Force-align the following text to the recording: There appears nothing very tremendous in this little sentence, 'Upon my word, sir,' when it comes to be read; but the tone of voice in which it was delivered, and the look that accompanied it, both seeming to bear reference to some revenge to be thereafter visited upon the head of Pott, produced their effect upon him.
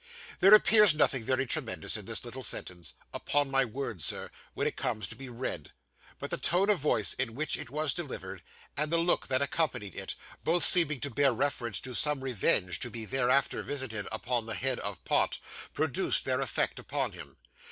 There 0.39 0.55
appears 0.55 0.95
nothing 0.95 1.23
very 1.23 1.45
tremendous 1.45 1.95
in 1.95 2.05
this 2.05 2.25
little 2.25 2.41
sentence, 2.41 2.95
'Upon 3.13 3.51
my 3.51 3.63
word, 3.63 4.01
sir,' 4.01 4.31
when 4.55 4.65
it 4.65 4.75
comes 4.75 5.05
to 5.05 5.15
be 5.15 5.29
read; 5.29 5.73
but 6.17 6.31
the 6.31 6.39
tone 6.39 6.71
of 6.71 6.79
voice 6.79 7.13
in 7.13 7.35
which 7.35 7.55
it 7.55 7.69
was 7.69 7.93
delivered, 7.93 8.41
and 8.75 8.91
the 8.91 8.97
look 8.97 9.27
that 9.27 9.43
accompanied 9.43 9.93
it, 9.93 10.15
both 10.43 10.65
seeming 10.65 11.01
to 11.01 11.11
bear 11.11 11.31
reference 11.31 11.79
to 11.81 11.93
some 11.93 12.23
revenge 12.23 12.79
to 12.79 12.89
be 12.89 13.05
thereafter 13.05 13.61
visited 13.61 14.07
upon 14.11 14.47
the 14.47 14.55
head 14.55 14.79
of 14.79 15.03
Pott, 15.03 15.37
produced 15.71 16.25
their 16.25 16.41
effect 16.41 16.79
upon 16.79 17.11
him. 17.11 17.37